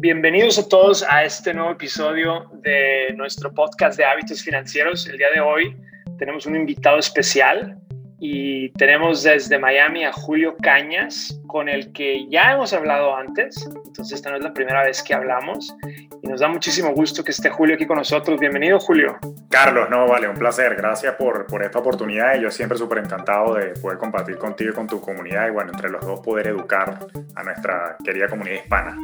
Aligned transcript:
Bienvenidos 0.00 0.60
a 0.60 0.68
todos 0.68 1.02
a 1.02 1.24
este 1.24 1.52
nuevo 1.52 1.72
episodio 1.72 2.48
de 2.62 3.12
nuestro 3.16 3.52
podcast 3.52 3.98
de 3.98 4.04
hábitos 4.04 4.44
financieros. 4.44 5.08
El 5.08 5.18
día 5.18 5.26
de 5.34 5.40
hoy 5.40 5.76
tenemos 6.20 6.46
un 6.46 6.54
invitado 6.54 7.00
especial 7.00 7.76
y 8.20 8.70
tenemos 8.74 9.24
desde 9.24 9.58
Miami 9.58 10.04
a 10.04 10.12
Julio 10.12 10.54
Cañas, 10.62 11.40
con 11.48 11.68
el 11.68 11.92
que 11.92 12.28
ya 12.30 12.52
hemos 12.52 12.72
hablado 12.72 13.16
antes, 13.16 13.60
entonces 13.66 14.12
esta 14.12 14.30
no 14.30 14.36
es 14.36 14.44
la 14.44 14.52
primera 14.52 14.84
vez 14.84 15.02
que 15.02 15.14
hablamos 15.14 15.74
y 16.22 16.28
nos 16.28 16.40
da 16.40 16.46
muchísimo 16.46 16.92
gusto 16.92 17.24
que 17.24 17.32
esté 17.32 17.50
Julio 17.50 17.74
aquí 17.74 17.84
con 17.84 17.98
nosotros. 17.98 18.38
Bienvenido, 18.38 18.78
Julio. 18.78 19.18
Carlos, 19.50 19.90
no, 19.90 20.06
vale, 20.06 20.28
un 20.28 20.36
placer. 20.36 20.76
Gracias 20.76 21.16
por, 21.16 21.44
por 21.46 21.64
esta 21.64 21.80
oportunidad 21.80 22.36
y 22.36 22.42
yo 22.42 22.52
siempre 22.52 22.78
súper 22.78 22.98
encantado 22.98 23.54
de 23.54 23.70
poder 23.80 23.98
compartir 23.98 24.36
contigo 24.38 24.70
y 24.70 24.74
con 24.74 24.86
tu 24.86 25.00
comunidad 25.00 25.48
y 25.48 25.50
bueno, 25.50 25.72
entre 25.72 25.90
los 25.90 26.06
dos 26.06 26.20
poder 26.20 26.46
educar 26.46 27.00
a 27.34 27.42
nuestra 27.42 27.96
querida 28.04 28.28
comunidad 28.28 28.62
hispana. 28.62 28.96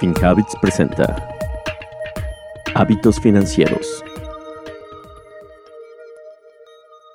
FinHabits 0.00 0.56
presenta 0.62 1.14
Hábitos 2.74 3.20
Financieros 3.20 4.02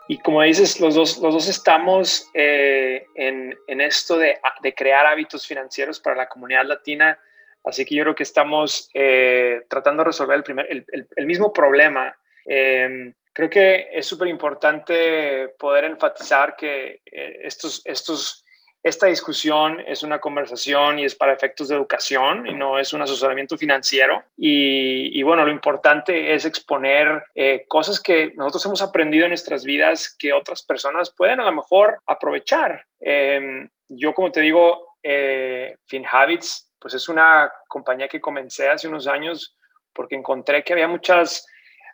Y 0.07 0.19
como 0.19 0.43
dices, 0.43 0.79
los 0.79 0.93
dos, 0.93 1.17
los 1.17 1.33
dos 1.33 1.47
estamos 1.47 2.29
eh, 2.35 3.07
en, 3.15 3.57
en, 3.65 3.81
esto 3.81 4.19
de, 4.19 4.37
de, 4.61 4.75
crear 4.75 5.07
hábitos 5.07 5.47
financieros 5.47 5.99
para 5.99 6.15
la 6.15 6.29
comunidad 6.29 6.65
latina, 6.65 7.19
así 7.63 7.85
que 7.85 7.95
yo 7.95 8.03
creo 8.03 8.13
que 8.13 8.21
estamos 8.21 8.91
eh, 8.93 9.63
tratando 9.67 10.03
de 10.03 10.07
resolver 10.09 10.37
el, 10.37 10.43
primer, 10.43 10.67
el, 10.69 11.25
mismo 11.25 11.51
problema. 11.51 12.15
Eh, 12.45 13.13
creo 13.33 13.49
que 13.49 13.87
es 13.91 14.05
súper 14.05 14.27
importante 14.27 15.49
poder 15.57 15.85
enfatizar 15.85 16.55
que 16.55 17.01
eh, 17.03 17.39
estos, 17.41 17.81
estos 17.83 18.44
esta 18.85 19.07
discusión 19.07 19.81
es 19.87 20.03
una 20.03 20.19
conversación 20.19 20.99
y 20.99 21.05
es 21.05 21.15
para 21.15 21.33
efectos 21.33 21.69
de 21.69 21.75
educación 21.75 22.45
y 22.45 22.53
no 22.53 22.77
es 22.77 22.93
un 22.93 23.01
asesoramiento 23.01 23.57
financiero. 23.57 24.23
Y, 24.37 25.23
bueno, 25.23 25.43
lo 25.43 25.51
importante 25.51 26.35
es 26.35 26.45
exponer 26.45 27.23
eh, 27.33 27.65
cosas 27.67 27.99
que 27.99 28.33
nosotros 28.35 28.63
hemos 28.67 28.83
aprendido 28.83 29.25
en 29.25 29.31
nuestras 29.31 29.63
vidas 29.63 30.15
que 30.15 30.33
otras 30.33 30.61
personas 30.61 31.09
pueden 31.09 31.39
a 31.39 31.45
lo 31.45 31.51
mejor 31.51 31.99
aprovechar. 32.05 32.85
Eh, 32.99 33.67
yo, 33.89 34.13
como 34.13 34.31
te 34.31 34.41
digo, 34.41 34.97
eh, 35.01 35.77
FinHabits, 35.87 36.71
pues 36.77 36.93
es 36.93 37.09
una 37.09 37.51
compañía 37.67 38.07
que 38.07 38.21
comencé 38.21 38.69
hace 38.69 38.87
unos 38.87 39.07
años 39.07 39.57
porque 39.93 40.13
encontré 40.13 40.63
que 40.63 40.73
había 40.73 40.87
muchas, 40.87 41.47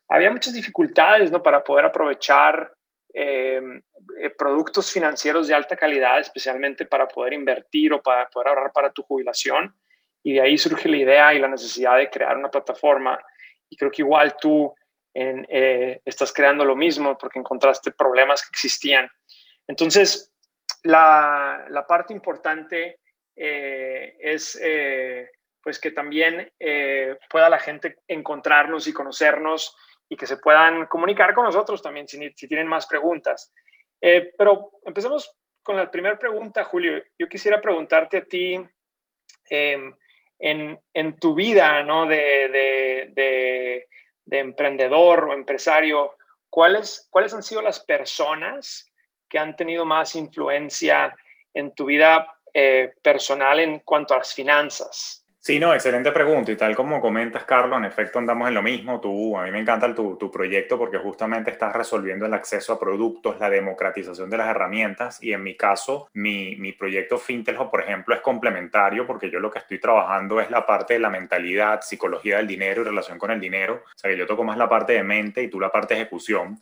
había 0.09 0.29
muchas 0.29 0.53
dificultades 0.53 1.31
¿no? 1.31 1.41
para 1.41 1.63
poder 1.63 1.85
aprovechar 1.85 2.69
eh, 3.13 3.61
productos 4.37 4.91
financieros 4.91 5.47
de 5.47 5.53
alta 5.53 5.75
calidad, 5.75 6.19
especialmente 6.19 6.85
para 6.85 7.07
poder 7.07 7.33
invertir 7.33 7.93
o 7.93 8.01
para 8.01 8.29
poder 8.29 8.49
ahorrar 8.49 8.71
para 8.71 8.91
tu 8.91 9.03
jubilación. 9.03 9.75
Y 10.23 10.33
de 10.33 10.41
ahí 10.41 10.57
surge 10.57 10.87
la 10.87 10.97
idea 10.97 11.33
y 11.33 11.39
la 11.39 11.47
necesidad 11.47 11.97
de 11.97 12.09
crear 12.09 12.37
una 12.37 12.51
plataforma. 12.51 13.19
Y 13.69 13.75
creo 13.75 13.91
que 13.91 14.01
igual 14.01 14.35
tú 14.39 14.73
en, 15.13 15.45
eh, 15.49 16.01
estás 16.05 16.31
creando 16.31 16.63
lo 16.63 16.75
mismo 16.75 17.17
porque 17.17 17.39
encontraste 17.39 17.91
problemas 17.91 18.41
que 18.43 18.49
existían. 18.51 19.09
Entonces, 19.67 20.31
la, 20.83 21.65
la 21.69 21.85
parte 21.85 22.13
importante 22.13 22.99
eh, 23.35 24.15
es 24.19 24.59
pues 25.63 25.79
que 25.79 25.91
también 25.91 26.51
pueda 27.29 27.47
la 27.49 27.59
gente 27.59 27.97
encontrarnos 28.07 28.87
y 28.87 28.93
conocernos 28.93 29.75
y 30.11 30.17
que 30.17 30.27
se 30.27 30.35
puedan 30.35 30.87
comunicar 30.87 31.33
con 31.33 31.45
nosotros 31.45 31.81
también 31.81 32.05
si, 32.05 32.17
si 32.33 32.45
tienen 32.45 32.67
más 32.67 32.85
preguntas. 32.85 33.53
Eh, 34.01 34.33
pero 34.37 34.71
empecemos 34.83 35.37
con 35.63 35.77
la 35.77 35.89
primera 35.89 36.19
pregunta, 36.19 36.65
Julio. 36.65 37.01
Yo 37.17 37.29
quisiera 37.29 37.61
preguntarte 37.61 38.17
a 38.17 38.25
ti, 38.25 38.59
eh, 39.49 39.93
en, 40.37 40.79
en, 40.93 41.17
tu 41.17 41.33
vida 41.33 41.81
¿no? 41.83 42.07
de, 42.07 42.17
de, 42.17 43.11
de, 43.13 43.87
de, 44.25 44.39
emprendedor 44.39 45.29
o 45.29 45.33
empresario, 45.33 46.17
¿cuáles, 46.49 47.07
¿cuáles 47.09 47.33
han 47.33 47.43
sido 47.43 47.61
las 47.61 47.79
personas 47.79 48.91
que 49.29 49.39
han 49.39 49.55
tenido 49.55 49.85
más 49.85 50.17
influencia 50.17 51.15
en 51.53 51.73
tu 51.73 51.85
vida 51.85 52.35
eh, 52.53 52.95
personal 53.01 53.61
en 53.61 53.79
cuanto 53.79 54.13
a 54.13 54.17
las 54.17 54.33
finanzas? 54.33 55.20
Sí, 55.43 55.59
no, 55.59 55.73
excelente 55.73 56.11
pregunta. 56.11 56.51
Y 56.51 56.55
tal 56.55 56.75
como 56.75 57.01
comentas, 57.01 57.45
Carlos, 57.45 57.79
en 57.79 57.85
efecto 57.85 58.19
andamos 58.19 58.47
en 58.47 58.53
lo 58.53 58.61
mismo. 58.61 59.01
Tú, 59.01 59.35
a 59.35 59.43
mí 59.43 59.49
me 59.49 59.59
encanta 59.59 59.91
tu, 59.95 60.15
tu, 60.15 60.29
proyecto 60.29 60.77
porque 60.77 60.99
justamente 60.99 61.49
estás 61.49 61.73
resolviendo 61.75 62.27
el 62.27 62.33
acceso 62.35 62.73
a 62.73 62.79
productos, 62.79 63.39
la 63.39 63.49
democratización 63.49 64.29
de 64.29 64.37
las 64.37 64.49
herramientas. 64.49 65.17
Y 65.23 65.33
en 65.33 65.41
mi 65.41 65.57
caso, 65.57 66.09
mi, 66.13 66.55
mi 66.57 66.73
proyecto 66.73 67.17
Fintelho, 67.17 67.71
por 67.71 67.81
ejemplo, 67.81 68.13
es 68.13 68.21
complementario 68.21 69.07
porque 69.07 69.31
yo 69.31 69.39
lo 69.39 69.49
que 69.49 69.57
estoy 69.57 69.79
trabajando 69.79 70.39
es 70.39 70.51
la 70.51 70.63
parte 70.63 70.93
de 70.93 70.99
la 70.99 71.09
mentalidad, 71.09 71.81
psicología 71.81 72.37
del 72.37 72.45
dinero 72.45 72.83
y 72.83 72.85
relación 72.85 73.17
con 73.17 73.31
el 73.31 73.39
dinero. 73.39 73.81
O 73.83 73.97
sea, 73.97 74.11
que 74.11 74.17
yo 74.17 74.27
toco 74.27 74.43
más 74.43 74.59
la 74.59 74.69
parte 74.69 74.93
de 74.93 75.03
mente 75.03 75.41
y 75.41 75.49
tú 75.49 75.59
la 75.59 75.71
parte 75.71 75.95
de 75.95 76.01
ejecución. 76.01 76.61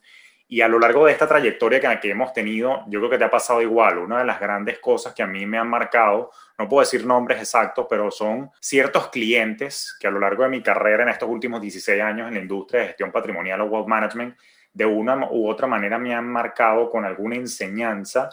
Y 0.52 0.62
a 0.62 0.68
lo 0.68 0.80
largo 0.80 1.06
de 1.06 1.12
esta 1.12 1.28
trayectoria 1.28 1.78
que, 1.80 2.00
que, 2.00 2.10
hemos 2.10 2.32
tenido, 2.32 2.82
yo 2.88 2.98
creo 2.98 3.08
que 3.08 3.18
te 3.18 3.22
ha 3.22 3.30
pasado 3.30 3.62
igual. 3.62 3.98
Una 3.98 4.18
de 4.18 4.24
las 4.24 4.40
grandes 4.40 4.80
cosas 4.80 5.14
que 5.14 5.22
a 5.22 5.26
mí 5.28 5.46
me 5.46 5.58
han 5.58 5.68
marcado, 5.70 6.32
no 6.58 6.68
puedo 6.68 6.80
decir 6.80 7.06
nombres 7.06 7.38
exactos, 7.38 7.86
pero 7.88 8.10
son 8.10 8.50
ciertos 8.58 9.10
clientes 9.10 9.96
que 10.00 10.08
a 10.08 10.10
lo 10.10 10.18
largo 10.18 10.42
de 10.42 10.48
mi 10.48 10.60
carrera 10.60 11.04
en 11.04 11.10
estos 11.10 11.28
últimos 11.28 11.60
16 11.60 12.02
años 12.02 12.26
en 12.26 12.34
la 12.34 12.40
industria 12.40 12.80
de 12.80 12.86
gestión 12.88 13.12
patrimonial 13.12 13.60
o 13.60 13.66
wealth 13.66 13.86
management, 13.86 14.36
de 14.72 14.84
una 14.86 15.30
u 15.30 15.48
otra 15.48 15.68
manera 15.68 16.00
me 16.00 16.16
han 16.16 16.26
marcado 16.26 16.90
con 16.90 17.04
alguna 17.04 17.36
enseñanza. 17.36 18.28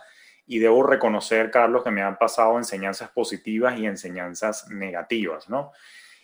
Y 0.47 0.57
debo 0.57 0.81
reconocer, 0.81 1.51
Carlos, 1.51 1.83
que 1.83 1.91
me 1.91 2.01
han 2.01 2.17
pasado 2.17 2.57
enseñanzas 2.57 3.09
positivas 3.09 3.77
y 3.77 3.85
enseñanzas 3.85 4.67
negativas, 4.69 5.49
¿no? 5.49 5.71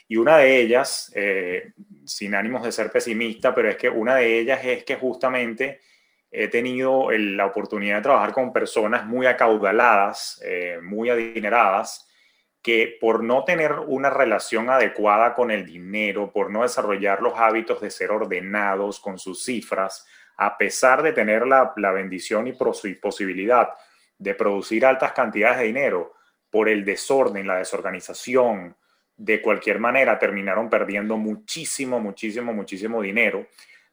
Y 0.08 0.18
una 0.18 0.38
de 0.38 0.58
ellas, 0.58 1.12
eh, 1.16 1.74
sin 2.06 2.36
ánimos 2.36 2.64
de 2.64 2.72
ser 2.72 2.92
pesimista, 2.92 3.54
pero 3.54 3.70
es 3.70 3.78
que 3.78 3.90
una 3.90 4.16
de 4.16 4.40
ellas 4.40 4.60
es 4.64 4.84
que 4.84 4.96
justamente 4.96 5.80
he 6.30 6.48
tenido 6.48 7.12
la 7.12 7.46
oportunidad 7.46 7.98
de 7.98 8.02
trabajar 8.02 8.34
con 8.34 8.52
personas 8.52 9.06
muy 9.06 9.28
acaudaladas, 9.28 10.42
eh, 10.44 10.80
muy 10.82 11.10
adineradas, 11.10 12.08
que 12.62 12.98
por 13.00 13.24
no 13.24 13.44
tener 13.44 13.74
una 13.74 14.10
relación 14.10 14.70
adecuada 14.70 15.36
con 15.36 15.52
el 15.52 15.66
dinero, 15.66 16.32
por 16.32 16.50
no 16.50 16.64
desarrollar 16.64 17.22
los 17.22 17.34
hábitos 17.36 17.82
de 17.82 17.92
ser 17.92 18.10
ordenados 18.10 19.00
con 19.00 19.20
sus 19.20 19.44
cifras, 19.44 20.08
a 20.38 20.58
pesar 20.58 21.04
de 21.04 21.14
tener 21.14 21.46
la, 21.46 21.74
la 21.76 21.92
bendición 21.92 22.48
y 22.48 22.54
posibilidad 22.54 23.70
de 24.18 24.34
producir 24.34 24.86
altas 24.86 25.12
cantidades 25.12 25.60
de 25.60 25.66
dinero, 25.66 26.14
por 26.50 26.70
el 26.70 26.86
desorden, 26.86 27.48
la 27.48 27.58
desorganización, 27.58 28.76
de 29.24 29.42
cualquier 29.42 29.80
manera 29.80 30.20
terminaron 30.20 30.70
perdiendo 30.70 31.16
muchísimo, 31.16 31.98
muchísimo, 31.98 32.54
muchísimo 32.54 33.02
dinero, 33.02 33.48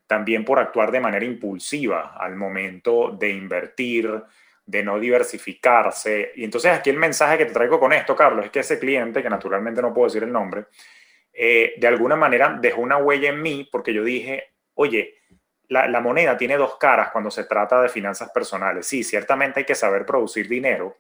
también 0.05 0.45
por 0.45 0.59
actuar 0.59 0.91
de 0.91 0.99
manera 0.99 1.25
impulsiva 1.25 2.17
al 2.19 2.35
momento 2.35 3.13
de 3.13 3.31
invertir, 3.31 4.11
de 4.67 4.83
no 4.83 4.99
diversificarse. 4.99 6.33
Y 6.35 6.43
entonces 6.43 6.73
aquí 6.73 6.91
el 6.91 6.97
mensaje 6.97 7.39
que 7.39 7.45
te 7.47 7.53
traigo 7.53 7.79
con 7.79 7.93
esto, 7.93 8.17
Carlos, 8.17 8.47
es 8.47 8.51
que 8.51 8.59
ese 8.59 8.81
cliente, 8.81 9.23
que 9.23 9.31
naturalmente 9.31 9.81
no 9.81 9.95
puedo 9.95 10.09
decir 10.09 10.25
el 10.25 10.33
nombre, 10.33 10.65
eh, 11.33 11.75
de 11.77 11.87
alguna 11.87 12.17
manera 12.17 12.59
dejó 12.61 12.81
una 12.81 12.97
huella 12.97 13.29
en 13.29 13.41
mí 13.41 13.69
porque 13.71 13.95
yo 13.95 14.03
dije, 14.03 14.55
oye, 14.75 15.15
la, 15.69 15.87
la 15.87 16.01
moneda 16.01 16.37
tiene 16.37 16.57
dos 16.57 16.77
caras 16.77 17.11
cuando 17.13 17.31
se 17.31 17.45
trata 17.45 17.81
de 17.81 17.89
finanzas 17.89 18.31
personales. 18.31 18.85
Sí, 18.85 19.05
ciertamente 19.05 19.61
hay 19.61 19.65
que 19.65 19.77
saber 19.77 20.05
producir 20.05 20.49
dinero, 20.49 20.97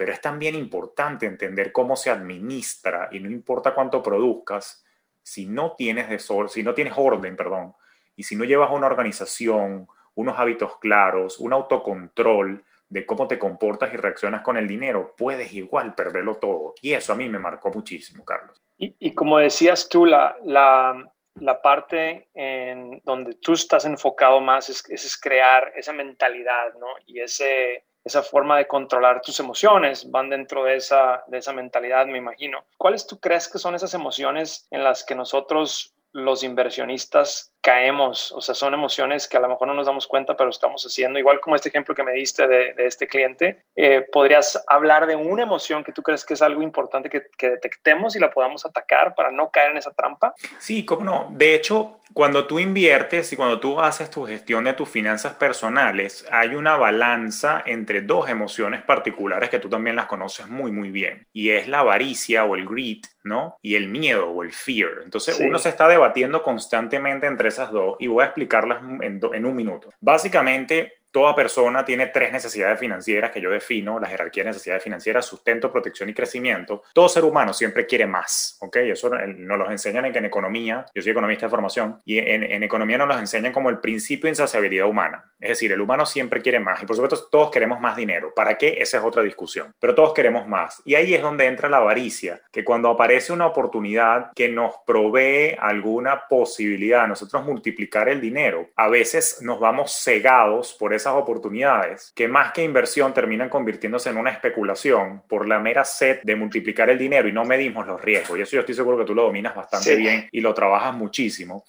pero 0.00 0.14
es 0.14 0.20
también 0.22 0.54
importante 0.54 1.26
entender 1.26 1.72
cómo 1.72 1.94
se 1.94 2.08
administra 2.08 3.10
y 3.12 3.20
no 3.20 3.28
importa 3.28 3.74
cuánto 3.74 4.02
produzcas, 4.02 4.82
si 5.22 5.44
no 5.44 5.72
tienes, 5.76 6.08
desorden, 6.08 6.48
si 6.48 6.62
no 6.62 6.72
tienes 6.72 6.94
orden, 6.96 7.36
perdón, 7.36 7.74
y 8.16 8.22
si 8.22 8.34
no 8.34 8.44
llevas 8.44 8.70
una 8.70 8.86
organización, 8.86 9.86
unos 10.14 10.38
hábitos 10.38 10.78
claros, 10.78 11.38
un 11.38 11.52
autocontrol 11.52 12.64
de 12.88 13.04
cómo 13.04 13.28
te 13.28 13.38
comportas 13.38 13.92
y 13.92 13.98
reaccionas 13.98 14.40
con 14.40 14.56
el 14.56 14.66
dinero, 14.66 15.14
puedes 15.18 15.52
igual 15.52 15.94
perderlo 15.94 16.36
todo. 16.36 16.72
Y 16.80 16.94
eso 16.94 17.12
a 17.12 17.16
mí 17.16 17.28
me 17.28 17.38
marcó 17.38 17.70
muchísimo, 17.70 18.24
Carlos. 18.24 18.58
Y, 18.78 18.96
y 18.98 19.14
como 19.14 19.36
decías 19.36 19.86
tú, 19.86 20.06
la, 20.06 20.34
la, 20.44 21.12
la, 21.34 21.60
parte 21.60 22.30
en 22.32 23.02
donde 23.04 23.34
tú 23.34 23.52
estás 23.52 23.84
enfocado 23.84 24.40
más 24.40 24.70
es, 24.70 24.82
es 24.88 25.20
crear 25.20 25.74
esa 25.76 25.92
mentalidad, 25.92 26.72
¿no? 26.78 26.86
Y 27.04 27.20
ese, 27.20 27.84
esa 28.10 28.22
forma 28.22 28.58
de 28.58 28.66
controlar 28.66 29.22
tus 29.22 29.40
emociones, 29.40 30.10
van 30.10 30.28
dentro 30.28 30.64
de 30.64 30.76
esa, 30.76 31.24
de 31.28 31.38
esa 31.38 31.52
mentalidad, 31.52 32.06
me 32.06 32.18
imagino. 32.18 32.64
¿Cuáles 32.76 33.06
tú 33.06 33.18
crees 33.18 33.48
que 33.48 33.58
son 33.58 33.74
esas 33.74 33.94
emociones 33.94 34.66
en 34.70 34.84
las 34.84 35.04
que 35.04 35.14
nosotros, 35.14 35.94
los 36.12 36.42
inversionistas, 36.42 37.52
caemos, 37.60 38.32
o 38.32 38.40
sea, 38.40 38.54
son 38.54 38.74
emociones 38.74 39.28
que 39.28 39.36
a 39.36 39.40
lo 39.40 39.48
mejor 39.48 39.68
no 39.68 39.74
nos 39.74 39.86
damos 39.86 40.06
cuenta, 40.06 40.36
pero 40.36 40.50
estamos 40.50 40.84
haciendo, 40.84 41.18
igual 41.18 41.40
como 41.40 41.56
este 41.56 41.68
ejemplo 41.68 41.94
que 41.94 42.02
me 42.02 42.12
diste 42.12 42.46
de, 42.46 42.74
este 42.78 43.06
cliente, 43.06 43.64
eh, 43.76 44.06
podrías 44.12 44.62
hablar 44.66 45.06
de 45.06 45.16
una 45.16 45.42
emoción 45.42 45.84
que 45.84 45.92
tú 45.92 46.02
crees 46.02 46.24
que 46.24 46.34
es 46.34 46.42
algo 46.42 46.62
importante 46.62 47.10
que, 47.10 47.22
que 47.36 47.50
detectemos 47.50 48.16
y 48.16 48.18
la 48.18 48.30
podamos 48.30 48.64
atacar 48.64 49.14
para 49.14 49.30
no 49.30 49.50
caer 49.50 49.72
en 49.72 49.78
esa 49.78 49.92
trampa. 49.92 50.34
Sí, 50.58 50.84
cómo 50.84 51.04
no. 51.04 51.28
De 51.30 51.54
hecho, 51.54 52.00
cuando 52.12 52.46
tú 52.46 52.58
inviertes 52.58 53.32
y 53.32 53.36
cuando 53.36 53.60
tú 53.60 53.80
haces 53.80 54.10
tu 54.10 54.26
gestión 54.26 54.64
de 54.64 54.72
tus 54.72 54.88
finanzas 54.88 55.34
personales, 55.34 56.26
hay 56.30 56.56
una 56.56 56.76
balanza 56.76 57.62
entre 57.64 58.02
dos 58.02 58.28
emociones 58.28 58.82
particulares 58.82 59.48
que 59.48 59.60
tú 59.60 59.68
también 59.68 59.94
las 59.94 60.06
conoces 60.06 60.48
muy, 60.48 60.72
muy 60.72 60.90
bien. 60.90 61.26
Y 61.32 61.50
es 61.50 61.68
la 61.68 61.80
avaricia 61.80 62.44
o 62.44 62.56
el 62.56 62.66
greed, 62.66 63.02
¿no? 63.22 63.56
Y 63.62 63.76
el 63.76 63.88
miedo 63.88 64.28
o 64.28 64.42
el 64.42 64.52
fear. 64.52 65.02
Entonces, 65.04 65.38
uno 65.40 65.58
se 65.58 65.68
está 65.68 65.86
debatiendo 65.86 66.42
constantemente 66.42 67.26
entre 67.26 67.49
esas 67.50 67.70
dos 67.70 67.96
y 67.98 68.06
voy 68.06 68.22
a 68.22 68.26
explicarlas 68.26 68.82
en, 69.02 69.20
en 69.32 69.44
un 69.44 69.54
minuto. 69.54 69.90
Básicamente, 70.00 70.99
Toda 71.10 71.34
persona 71.34 71.84
tiene 71.84 72.06
tres 72.06 72.32
necesidades 72.32 72.78
financieras 72.78 73.30
que 73.30 73.40
yo 73.40 73.50
defino, 73.50 73.98
la 73.98 74.08
jerarquía 74.08 74.44
de 74.44 74.50
necesidades 74.50 74.82
financieras, 74.82 75.26
sustento, 75.26 75.72
protección 75.72 76.08
y 76.08 76.14
crecimiento. 76.14 76.82
Todo 76.92 77.08
ser 77.08 77.24
humano 77.24 77.52
siempre 77.52 77.86
quiere 77.86 78.06
más, 78.06 78.56
¿ok? 78.60 78.76
Eso 78.76 79.10
nos 79.10 79.58
lo 79.58 79.70
enseñan 79.70 80.04
en, 80.04 80.16
en 80.16 80.24
economía, 80.24 80.86
yo 80.94 81.02
soy 81.02 81.12
economista 81.12 81.46
de 81.46 81.50
formación, 81.50 82.00
y 82.04 82.18
en, 82.18 82.42
en, 82.44 82.62
economía 82.62 82.98
nos 82.98 83.08
lo 83.08 83.18
enseñan 83.18 83.52
como 83.52 83.70
el 83.70 83.78
principio 83.78 84.26
de 84.26 84.30
insaciabilidad 84.30 84.86
humana. 84.86 85.24
Es 85.40 85.50
decir, 85.50 85.72
el 85.72 85.80
humano 85.80 86.04
siempre 86.06 86.42
quiere 86.42 86.60
más 86.60 86.82
y 86.82 86.86
por 86.86 86.96
supuesto 86.96 87.28
todos 87.30 87.50
queremos 87.50 87.80
más 87.80 87.96
dinero. 87.96 88.32
¿Para 88.34 88.58
qué? 88.58 88.76
Esa 88.78 88.98
es 88.98 89.04
otra 89.04 89.22
discusión. 89.22 89.74
Pero 89.80 89.94
todos 89.94 90.12
queremos 90.12 90.46
más. 90.46 90.82
Y 90.84 90.94
ahí 90.94 91.14
es 91.14 91.22
donde 91.22 91.46
entra 91.46 91.68
la 91.68 91.78
avaricia, 91.78 92.40
que 92.52 92.64
cuando 92.64 92.90
aparece 92.90 93.32
una 93.32 93.46
oportunidad 93.46 94.32
que 94.34 94.48
nos 94.48 94.74
provee 94.86 95.56
alguna 95.58 96.28
posibilidad 96.28 97.08
nosotros 97.08 97.44
multiplicar 97.44 98.08
el 98.08 98.20
dinero, 98.20 98.68
a 98.76 98.88
veces 98.88 99.38
nos 99.40 99.58
vamos 99.58 100.00
cegados 100.04 100.76
por 100.78 100.92
esas 101.00 101.14
oportunidades 101.14 102.12
que 102.14 102.28
más 102.28 102.52
que 102.52 102.62
inversión 102.62 103.12
terminan 103.12 103.48
convirtiéndose 103.48 104.10
en 104.10 104.16
una 104.16 104.30
especulación 104.30 105.22
por 105.28 105.46
la 105.48 105.58
mera 105.58 105.84
sed 105.84 106.20
de 106.22 106.36
multiplicar 106.36 106.90
el 106.90 106.98
dinero 106.98 107.28
y 107.28 107.32
no 107.32 107.44
medimos 107.44 107.86
los 107.86 108.00
riesgos. 108.00 108.38
Y 108.38 108.42
eso 108.42 108.52
yo 108.52 108.60
estoy 108.60 108.74
seguro 108.74 108.98
que 108.98 109.04
tú 109.04 109.14
lo 109.14 109.22
dominas 109.22 109.54
bastante 109.54 109.96
bien 109.96 110.28
y 110.30 110.40
lo 110.40 110.54
trabajas 110.54 110.94
muchísimo. 110.94 111.64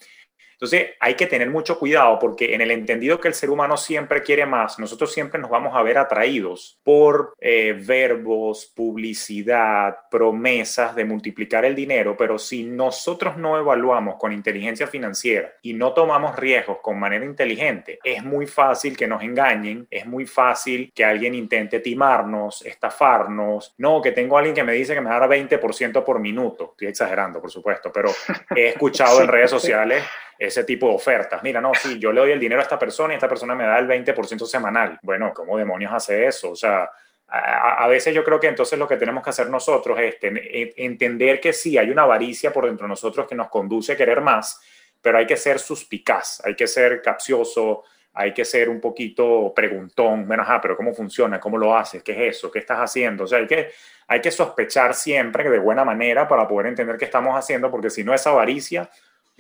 Entonces 0.62 0.92
hay 1.00 1.16
que 1.16 1.26
tener 1.26 1.50
mucho 1.50 1.80
cuidado 1.80 2.20
porque 2.20 2.54
en 2.54 2.62
el 2.62 2.70
entendido 2.70 3.20
que 3.20 3.28
el 3.28 3.34
ser 3.34 3.50
humano 3.50 3.78
siempre 3.78 4.22
quiere 4.22 4.46
más, 4.46 4.78
nosotros 4.78 5.12
siempre 5.12 5.42
nos 5.42 5.50
vamos 5.50 5.76
a 5.76 5.82
ver 5.82 5.98
atraídos 5.98 6.80
por 6.84 7.34
eh, 7.40 7.74
verbos, 7.84 8.72
publicidad, 8.76 9.98
promesas 10.12 10.94
de 10.94 11.04
multiplicar 11.04 11.66
el 11.66 11.74
dinero, 11.74 12.16
pero 12.16 12.38
si 12.38 12.64
nosotros 12.64 13.38
no 13.38 13.58
evaluamos 13.58 14.18
con 14.18 14.32
inteligencia 14.32 14.86
financiera 14.86 15.52
y 15.64 15.74
no 15.74 15.94
tomamos 15.94 16.36
riesgos 16.36 16.78
con 16.84 17.00
manera 17.00 17.26
inteligente, 17.26 17.98
es 18.04 18.24
muy 18.24 18.46
fácil 18.46 18.96
que 18.96 19.08
nos 19.08 19.24
engañen, 19.24 19.88
es 19.90 20.06
muy 20.06 20.28
fácil 20.28 20.92
que 20.94 21.04
alguien 21.04 21.34
intente 21.34 21.80
timarnos, 21.80 22.64
estafarnos, 22.68 23.74
no, 23.80 24.00
que 24.00 24.12
tengo 24.12 24.36
a 24.36 24.42
alguien 24.42 24.54
que 24.54 24.64
me 24.64 24.74
dice 24.74 24.94
que 24.94 25.02
me 25.02 25.10
dará 25.10 25.28
20% 25.28 26.04
por 26.04 26.20
minuto, 26.20 26.70
estoy 26.74 26.90
exagerando 26.90 27.42
por 27.42 27.50
supuesto, 27.50 27.92
pero 27.92 28.12
he 28.56 28.68
escuchado 28.68 29.22
en 29.22 29.28
redes 29.28 29.50
sociales 29.50 30.04
ese 30.48 30.64
tipo 30.64 30.88
de 30.88 30.96
ofertas. 30.96 31.44
Mira, 31.44 31.62
no, 31.62 31.72
sí, 31.76 32.00
yo 32.00 32.12
le 32.12 32.20
doy 32.20 32.32
el 32.32 32.40
dinero 32.40 32.62
a 32.62 32.64
esta 32.64 32.80
persona 32.80 33.14
y 33.14 33.18
esta 33.18 33.30
persona 33.30 33.54
me 33.54 33.64
da 33.64 33.78
el 33.78 33.88
20% 33.88 34.46
semanal. 34.48 34.98
Bueno, 35.04 35.32
¿cómo 35.36 35.56
demonios 35.56 35.94
hace 35.94 36.26
eso? 36.26 36.50
O 36.50 36.56
sea, 36.56 36.90
a, 37.28 37.88
veces 37.88 38.14
yo 38.16 38.24
creo 38.24 38.40
que 38.40 38.48
entonces 38.48 38.78
lo 38.80 38.88
que 38.88 38.98
tenemos 38.98 39.24
que 39.24 39.30
hacer 39.30 39.52
nosotros 39.52 40.00
es 40.00 40.16
entender 40.20 41.40
que 41.40 41.54
sí, 41.54 41.78
hay 41.78 41.92
una 41.92 42.02
avaricia 42.02 42.52
por 42.52 42.66
dentro 42.66 42.86
de 42.86 42.90
nosotros 42.90 43.28
que 43.28 43.36
nos 43.36 43.50
conduce 43.50 43.94
a 43.94 43.96
querer 43.96 44.20
más, 44.20 44.60
pero 45.00 45.20
hay 45.20 45.28
que 45.28 45.38
ser 45.38 45.60
suspicaz, 45.60 46.42
hay 46.44 46.56
que 46.56 46.66
ser 46.66 47.04
capcioso, 47.04 47.84
hay 48.12 48.34
que 48.34 48.44
ser 48.44 48.68
un 48.68 48.82
poquito 48.82 49.54
preguntón, 49.56 50.28
menos, 50.28 50.48
ah, 50.50 50.60
pero 50.60 50.76
¿cómo 50.76 50.92
funciona? 50.92 51.40
¿Cómo 51.40 51.56
lo 51.56 51.78
haces? 51.78 52.02
¿Qué 52.02 52.14
es 52.14 52.38
eso? 52.38 52.50
¿Qué 52.50 52.60
estás 52.60 52.80
haciendo? 52.80 53.26
O 53.26 53.28
sea, 53.28 53.38
hay 53.38 53.48
que, 53.48 53.70
hay 54.08 54.20
que 54.20 54.32
sospechar 54.32 54.96
siempre 54.96 55.48
de 55.48 55.60
buena 55.60 55.86
manera 55.86 56.28
para 56.28 56.48
poder 56.48 56.66
entender 56.66 56.98
qué 56.98 57.06
estamos 57.06 57.38
haciendo, 57.38 57.70
porque 57.70 57.92
si 57.92 58.04
no 58.04 58.12
es 58.12 58.26
avaricia, 58.26 58.90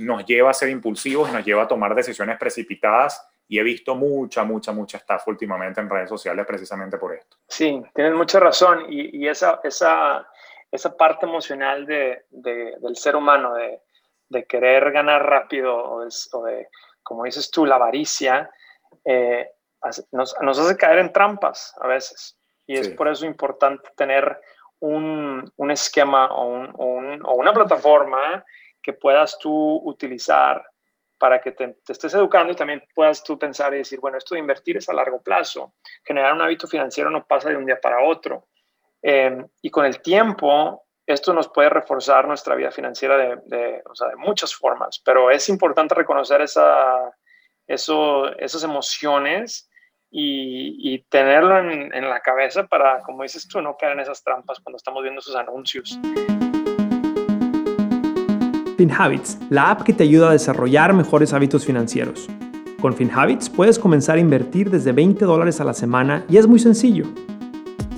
nos 0.01 0.25
lleva 0.25 0.49
a 0.49 0.53
ser 0.53 0.69
impulsivos, 0.69 1.31
nos 1.31 1.45
lleva 1.45 1.63
a 1.63 1.67
tomar 1.67 1.95
decisiones 1.95 2.37
precipitadas 2.37 3.25
y 3.47 3.59
he 3.59 3.63
visto 3.63 3.95
mucha, 3.95 4.43
mucha, 4.43 4.71
mucha 4.71 4.97
estafa 4.97 5.29
últimamente 5.29 5.81
en 5.81 5.89
redes 5.89 6.09
sociales 6.09 6.45
precisamente 6.45 6.97
por 6.97 7.13
esto. 7.13 7.37
Sí, 7.47 7.81
tienes 7.93 8.13
mucha 8.13 8.39
razón 8.39 8.85
y, 8.89 9.27
esa, 9.27 9.59
esa, 9.63 10.27
esa 10.71 10.95
parte 10.95 11.25
emocional 11.25 11.85
de, 11.85 12.25
del 12.29 12.95
ser 12.95 13.15
humano, 13.15 13.53
de, 13.53 13.81
de 14.29 14.45
querer 14.45 14.91
ganar 14.91 15.25
rápido 15.25 15.75
o 15.75 16.43
de, 16.45 16.67
como 17.03 17.25
dices 17.25 17.51
tú, 17.51 17.65
la 17.65 17.75
avaricia, 17.75 18.49
eh, 19.03 19.49
nos, 20.11 20.35
nos, 20.41 20.59
hace 20.59 20.77
caer 20.77 20.99
en 20.99 21.11
trampas 21.11 21.75
a 21.81 21.87
veces. 21.87 22.37
Y 22.65 22.77
es 22.77 22.87
por 22.89 23.09
eso 23.09 23.25
importante 23.25 23.89
tener 23.97 24.39
un, 24.79 25.51
un 25.57 25.71
esquema 25.71 26.27
o, 26.31 26.45
un, 26.45 27.21
o 27.25 27.33
una 27.33 27.53
plataforma 27.53 28.45
que 28.81 28.93
puedas 28.93 29.37
tú 29.39 29.81
utilizar 29.83 30.63
para 31.21 31.39
que 31.39 31.51
te, 31.51 31.75
estés 31.87 32.15
educando 32.15 32.51
y 32.51 32.55
también 32.55 32.83
puedas 32.95 33.23
tú 33.23 33.37
pensar 33.37 33.73
y 33.75 33.77
decir, 33.77 33.99
bueno, 33.99 34.17
esto 34.17 34.33
de 34.33 34.41
invertir 34.41 34.77
es 34.77 34.89
a 34.89 34.93
largo 34.93 35.21
plazo. 35.21 35.75
Generar 36.03 36.33
un 36.33 36.41
hábito 36.41 36.67
financiero 36.67 37.11
no 37.11 37.27
pasa 37.27 37.49
de 37.49 37.57
un 37.57 37.65
día 37.67 37.79
para 37.79 38.03
otro. 38.03 38.47
Em, 39.03 39.47
y 39.61 39.69
con 39.69 39.85
el 39.85 40.01
tiempo, 40.01 40.83
esto 41.05 41.31
nos 41.31 41.47
puede 41.49 41.69
reforzar 41.69 42.27
nuestra 42.27 42.55
vida 42.55 42.71
financiera 42.71 43.17
de, 43.17 43.83
o 43.85 43.95
sea, 43.95 44.09
de 44.09 44.15
muchas 44.15 44.55
formas, 44.55 44.99
pero 45.05 45.29
es 45.29 45.47
importante 45.49 45.93
reconocer 45.93 46.41
esa, 46.41 47.15
eso, 47.67 48.35
esas 48.37 48.63
emociones 48.63 49.69
y, 50.09 50.93
y 50.93 51.03
tenerlo 51.03 51.59
en, 51.59 51.93
en 51.93 52.09
la 52.09 52.21
cabeza 52.21 52.65
para, 52.65 53.01
como 53.01 53.21
dices 53.21 53.47
tú, 53.47 53.61
no 53.61 53.77
caer 53.77 53.93
en 53.93 53.99
esas 54.01 54.23
trampas 54.23 54.59
cuando 54.59 54.77
estamos 54.77 55.03
viendo 55.03 55.19
esos 55.19 55.35
anuncios. 55.35 55.99
FinHabits, 58.81 59.37
la 59.51 59.69
app 59.69 59.83
que 59.83 59.93
te 59.93 60.01
ayuda 60.01 60.29
a 60.29 60.31
desarrollar 60.31 60.95
mejores 60.95 61.33
hábitos 61.33 61.65
financieros. 61.65 62.27
Con 62.81 62.95
FinHabits 62.95 63.47
puedes 63.47 63.77
comenzar 63.77 64.17
a 64.17 64.21
invertir 64.21 64.71
desde 64.71 64.91
20 64.91 65.23
dólares 65.23 65.61
a 65.61 65.63
la 65.63 65.75
semana 65.75 66.25
y 66.27 66.37
es 66.37 66.47
muy 66.47 66.57
sencillo. 66.57 67.05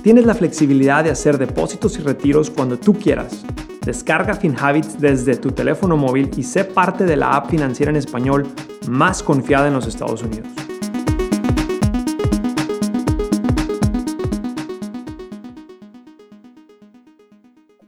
Tienes 0.02 0.26
la 0.26 0.34
flexibilidad 0.34 1.02
de 1.02 1.08
hacer 1.08 1.38
depósitos 1.38 1.98
y 1.98 2.02
retiros 2.02 2.50
cuando 2.50 2.78
tú 2.78 2.92
quieras. 2.92 3.46
Descarga 3.80 4.34
FinHabits 4.34 5.00
desde 5.00 5.36
tu 5.36 5.52
teléfono 5.52 5.96
móvil 5.96 6.30
y 6.36 6.42
sé 6.42 6.64
parte 6.64 7.06
de 7.06 7.16
la 7.16 7.34
app 7.34 7.48
financiera 7.48 7.88
en 7.88 7.96
español 7.96 8.46
más 8.86 9.22
confiada 9.22 9.68
en 9.68 9.72
los 9.72 9.86
Estados 9.86 10.22
Unidos. 10.22 10.63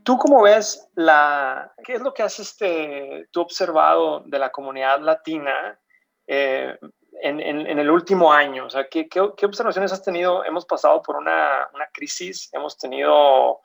¿Tú 0.07 0.19
cómo 0.19 0.43
ves 0.43 0.89
la, 0.95 1.75
qué 1.83 1.95
es 1.95 2.01
lo 2.01 2.15
que 2.15 2.23
has 2.23 2.39
este, 2.39 3.27
tú 3.33 3.41
observado 3.41 4.21
de 4.21 4.39
la 4.39 4.53
comunidad 4.53 5.01
latina 5.01 5.81
eh, 6.29 6.79
en, 7.23 7.41
el 7.41 7.91
último 7.91 8.33
año? 8.33 8.67
O 8.67 8.71
sea, 8.71 8.87
¿qué, 8.89 9.09
¿qué, 9.09 9.21
observaciones 9.21 9.91
has 9.91 10.05
tenido? 10.05 10.45
Hemos 10.45 10.65
pasado 10.65 11.03
por 11.03 11.17
una, 11.17 11.69
una 11.75 11.89
crisis, 11.93 12.49
hemos 12.53 12.79
tenido, 12.79 13.63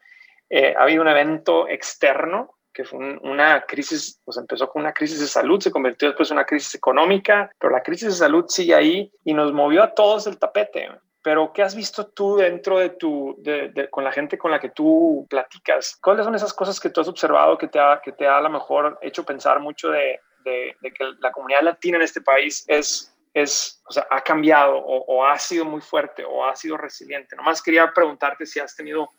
eh, 0.49 0.73
ha 0.75 0.81
habido 0.81 1.03
un 1.03 1.09
evento 1.09 1.67
externo 1.67 2.57
que 2.73 2.85
fue 2.85 2.97
una 3.19 3.63
crisis, 3.67 4.19
pues 4.25 4.37
empezó 4.37 4.67
con 4.67 4.81
una 4.81 4.93
crisis 4.93 5.19
de 5.19 5.27
salud, 5.27 5.61
se 5.61 5.69
convirtió 5.69 6.07
después 6.07 6.31
en 6.31 6.37
una 6.37 6.45
crisis 6.47 6.73
económica, 6.73 7.51
pero 7.59 7.71
la 7.71 7.83
crisis 7.83 8.07
de 8.07 8.15
salud 8.15 8.45
sigue 8.47 8.73
ahí 8.73 9.11
y 9.23 9.35
nos 9.35 9.53
movió 9.53 9.83
a 9.83 9.93
todos 9.93 10.25
el 10.25 10.39
tapete 10.39 10.89
pero 11.23 11.53
¿qué 11.53 11.61
has 11.61 11.75
visto 11.75 12.07
tú 12.07 12.37
dentro 12.37 12.79
de 12.79 12.89
tu, 12.89 13.35
de, 13.39 13.87
con 13.89 14.03
la 14.03 14.11
gente 14.11 14.37
con 14.37 14.51
la 14.51 14.59
que 14.59 14.69
tú 14.69 15.25
platicas? 15.29 15.97
¿Cuáles 16.01 16.25
son 16.25 16.35
esas 16.35 16.53
cosas 16.53 16.79
que 16.79 16.89
tú 16.89 17.01
has 17.01 17.07
observado 17.07 17.57
que 17.57 17.67
te 17.67 17.79
ha, 17.79 18.01
que 18.03 18.11
te 18.11 18.27
ha 18.27 18.37
a 18.37 18.41
lo 18.41 18.49
mejor 18.49 18.97
hecho 19.01 19.23
pensar 19.23 19.59
mucho 19.59 19.89
de, 19.89 20.19
de 20.43 20.75
que 20.81 21.03
la 21.19 21.31
comunidad 21.31 21.61
latina 21.61 21.97
en 21.97 22.03
este 22.03 22.21
país 22.21 22.65
es, 22.67 23.13
es 23.33 23.81
o 23.87 23.93
sea, 23.93 24.07
ha 24.09 24.21
cambiado 24.21 24.77
o, 24.77 25.25
ha 25.25 25.37
sido 25.37 25.65
muy 25.65 25.81
fuerte 25.81 26.23
o 26.23 26.45
ha 26.45 26.55
sido 26.55 26.77
resiliente? 26.77 27.35
Nomás 27.35 27.61
quería 27.61 27.91
preguntarte 27.93 28.45
si 28.45 28.59
has 28.59 28.75
tenido 28.75 29.09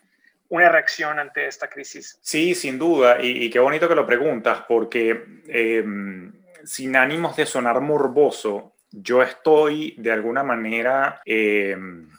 una 0.49 0.69
reacción 0.69 1.19
ante 1.19 1.47
esta 1.47 1.69
crisis. 1.69 2.19
Sí, 2.21 2.53
sin 2.53 2.77
duda, 2.77 3.17
y, 3.21 3.49
qué 3.49 3.59
bonito 3.59 3.87
que 3.87 3.95
lo 3.95 4.05
preguntas, 4.05 4.63
porque 4.67 5.41
eh, 5.47 5.83
sin 6.63 6.95
ánimos 6.95 7.35
de 7.35 7.45
sonar 7.45 7.81
morboso, 7.81 8.72
yo 8.95 9.23
estoy 9.23 9.95
de 9.97 10.11
alguna 10.11 10.43
manera, 10.43 11.21
eh, 11.25 11.75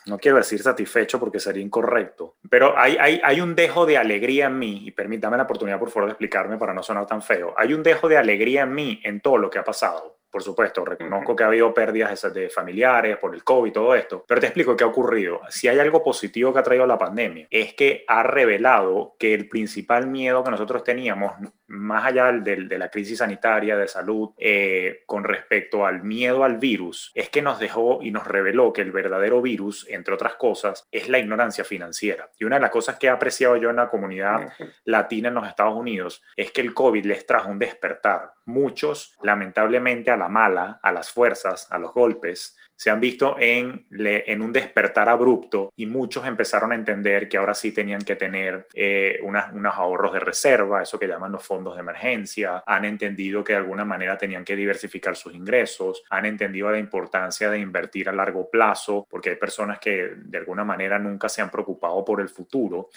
no 0.06 0.18
quiero 0.18 0.38
decir 0.38 0.60
satisfecho 0.60 1.20
porque 1.20 1.38
sería 1.38 1.62
incorrecto, 1.62 2.34
pero 2.50 2.76
hay, 2.76 2.96
hay, 2.98 3.20
hay, 3.22 3.40
un 3.40 3.54
dejo 3.54 3.86
de 3.86 3.96
alegría 3.96 4.46
en 4.46 4.58
mí, 4.58 4.82
y 4.84 4.90
permítame 4.90 5.36
la 5.36 5.44
oportunidad 5.44 5.78
por 5.78 5.90
favor 5.90 6.08
de 6.08 6.12
explicarme 6.12 6.58
para 6.58 6.74
no 6.74 6.82
sonar 6.82 7.06
tan 7.06 7.22
feo, 7.22 7.54
hay 7.56 7.72
un 7.74 7.84
dejo 7.84 8.08
de 8.08 8.16
alegría 8.16 8.62
en 8.62 8.74
mí 8.74 9.00
en 9.04 9.20
todo 9.20 9.38
lo 9.38 9.48
que 9.48 9.60
ha 9.60 9.64
pasado. 9.64 10.18
Por 10.34 10.42
supuesto, 10.42 10.84
reconozco 10.84 11.36
que 11.36 11.44
ha 11.44 11.46
habido 11.46 11.72
pérdidas 11.72 12.34
de 12.34 12.48
familiares 12.48 13.18
por 13.18 13.36
el 13.36 13.44
COVID 13.44 13.70
y 13.70 13.72
todo 13.72 13.94
esto, 13.94 14.24
pero 14.26 14.40
te 14.40 14.48
explico 14.48 14.76
qué 14.76 14.82
ha 14.82 14.88
ocurrido. 14.88 15.40
Si 15.48 15.68
hay 15.68 15.78
algo 15.78 16.02
positivo 16.02 16.52
que 16.52 16.58
ha 16.58 16.64
traído 16.64 16.88
la 16.88 16.98
pandemia, 16.98 17.46
es 17.48 17.74
que 17.74 18.04
ha 18.08 18.24
revelado 18.24 19.14
que 19.16 19.32
el 19.32 19.48
principal 19.48 20.08
miedo 20.08 20.42
que 20.42 20.50
nosotros 20.50 20.82
teníamos 20.82 21.34
más 21.74 22.06
allá 22.06 22.32
de, 22.32 22.78
la 22.78 22.88
crisis 22.88 23.18
sanitaria 23.18 23.76
de 23.76 23.88
salud, 23.88 24.30
eh, 24.38 25.02
con 25.06 25.24
respecto 25.24 25.86
al 25.86 26.02
miedo 26.02 26.44
al 26.44 26.58
virus, 26.58 27.12
es 27.14 27.28
que 27.28 27.42
nos 27.42 27.58
dejó 27.58 28.00
y 28.02 28.10
nos 28.10 28.26
reveló 28.26 28.72
que 28.72 28.82
el 28.82 28.92
verdadero 28.92 29.42
virus, 29.42 29.86
entre 29.88 30.14
otras 30.14 30.34
cosas, 30.34 30.86
es 30.90 31.08
la 31.08 31.18
ignorancia 31.18 31.64
financiera. 31.64 32.30
Y 32.38 32.44
una 32.44 32.56
de 32.56 32.62
las 32.62 32.70
cosas 32.70 32.98
que 32.98 33.06
he 33.06 33.10
apreciado 33.10 33.56
yo 33.56 33.70
en 33.70 33.76
la 33.76 33.90
comunidad 33.90 34.52
latina 34.84 35.28
en 35.28 35.34
los 35.34 35.46
Estados 35.46 35.76
Unidos 35.76 36.22
es 36.36 36.52
que 36.52 36.60
el 36.60 36.74
COVID 36.74 37.04
les 37.04 37.26
trajo 37.26 37.50
un 37.50 37.58
despertar. 37.58 38.32
Muchos, 38.46 39.16
lamentablemente, 39.22 40.10
a 40.10 40.16
la 40.16 40.28
mala, 40.28 40.80
a 40.82 40.92
las 40.92 41.10
fuerzas, 41.10 41.70
a 41.70 41.78
los 41.78 41.92
golpes, 41.92 42.56
se 42.76 42.90
han 42.90 43.00
visto 43.00 43.36
en, 43.38 43.86
en 43.90 44.42
un 44.42 44.52
despertar 44.52 45.08
abrupto 45.08 45.72
y 45.76 45.86
muchos 45.86 46.26
empezaron 46.26 46.72
a 46.72 46.74
entender 46.74 47.28
que 47.28 47.36
ahora 47.36 47.54
sí 47.54 47.72
tenían 47.72 48.02
que 48.02 48.16
tener 48.16 48.66
eh, 48.74 49.20
unos 49.22 49.74
ahorros 49.74 50.12
de 50.12 50.20
reserva, 50.20 50.82
eso 50.82 50.98
que 50.98 51.06
llaman 51.06 51.32
los 51.32 51.44
fondos 51.44 51.74
de 51.74 51.80
emergencia, 51.80 52.64
han 52.66 52.84
entendido 52.84 53.44
que 53.44 53.52
de 53.52 53.60
alguna 53.60 53.84
manera 53.84 54.18
tenían 54.18 54.44
que 54.44 54.56
diversificar 54.56 55.14
sus 55.14 55.34
ingresos, 55.34 56.02
han 56.10 56.26
entendido 56.26 56.70
la 56.70 56.78
importancia 56.78 57.48
de 57.48 57.60
invertir 57.60 58.08
a 58.08 58.12
largo 58.12 58.50
plazo, 58.50 59.06
porque 59.08 59.30
hay 59.30 59.36
personas 59.36 59.78
que 59.78 60.12
de 60.16 60.38
alguna 60.38 60.64
manera 60.64 60.98
nunca 60.98 61.28
se 61.28 61.42
han 61.42 61.50
preocupado 61.50 62.04
por 62.04 62.20
el 62.20 62.28
futuro. 62.28 62.88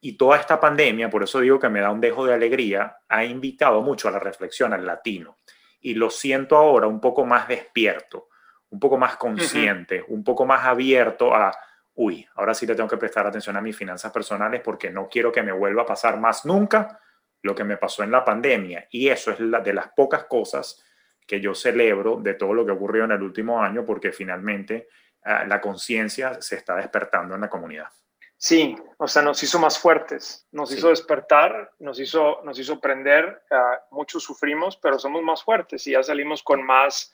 Y 0.00 0.14
toda 0.14 0.38
esta 0.38 0.58
pandemia, 0.58 1.10
por 1.10 1.22
eso 1.22 1.40
digo 1.40 1.60
que 1.60 1.68
me 1.68 1.80
da 1.80 1.90
un 1.90 2.00
dejo 2.00 2.24
de 2.26 2.34
alegría, 2.34 2.96
ha 3.08 3.24
invitado 3.24 3.82
mucho 3.82 4.08
a 4.08 4.12
la 4.12 4.18
reflexión 4.18 4.72
al 4.72 4.86
latino. 4.86 5.36
Y 5.82 5.94
lo 5.94 6.10
siento 6.10 6.56
ahora 6.56 6.86
un 6.86 7.00
poco 7.00 7.24
más 7.26 7.46
despierto 7.46 8.29
un 8.70 8.80
poco 8.80 8.96
más 8.96 9.16
consciente, 9.16 10.04
un 10.08 10.24
poco 10.24 10.46
más 10.46 10.64
abierto 10.64 11.34
a, 11.34 11.52
uy, 11.94 12.26
ahora 12.36 12.54
sí 12.54 12.66
le 12.66 12.74
tengo 12.74 12.88
que 12.88 12.96
prestar 12.96 13.26
atención 13.26 13.56
a 13.56 13.60
mis 13.60 13.76
finanzas 13.76 14.12
personales 14.12 14.60
porque 14.64 14.90
no 14.90 15.08
quiero 15.08 15.30
que 15.32 15.42
me 15.42 15.52
vuelva 15.52 15.82
a 15.82 15.86
pasar 15.86 16.18
más 16.18 16.46
nunca 16.46 17.00
lo 17.42 17.54
que 17.54 17.64
me 17.64 17.76
pasó 17.76 18.02
en 18.02 18.10
la 18.10 18.24
pandemia. 18.24 18.86
Y 18.90 19.08
eso 19.08 19.32
es 19.32 19.40
la, 19.40 19.60
de 19.60 19.72
las 19.72 19.88
pocas 19.88 20.24
cosas 20.24 20.82
que 21.26 21.40
yo 21.40 21.54
celebro 21.54 22.16
de 22.20 22.34
todo 22.34 22.54
lo 22.54 22.64
que 22.64 22.72
ocurrió 22.72 23.04
en 23.04 23.12
el 23.12 23.22
último 23.22 23.62
año 23.62 23.84
porque 23.84 24.12
finalmente 24.12 24.88
ah, 25.24 25.44
la 25.44 25.60
conciencia 25.60 26.40
se 26.40 26.56
está 26.56 26.76
despertando 26.76 27.34
en 27.34 27.40
la 27.40 27.48
comunidad. 27.48 27.88
Sí, 28.42 28.74
o 28.96 29.06
sea, 29.06 29.20
nos 29.20 29.42
hizo 29.42 29.58
más 29.58 29.78
fuertes, 29.78 30.48
nos 30.52 30.72
hizo 30.72 30.88
despertar, 30.88 31.72
nos 31.78 32.00
hizo, 32.00 32.40
nos 32.42 32.58
hizo 32.58 32.72
aprender, 32.72 33.42
uh, 33.50 33.94
muchos 33.94 34.24
sufrimos, 34.24 34.78
pero 34.78 34.98
somos 34.98 35.22
más 35.22 35.44
fuertes 35.44 35.86
y 35.86 35.90
ya 35.90 36.02
salimos 36.02 36.42
con 36.42 36.64
más 36.64 37.12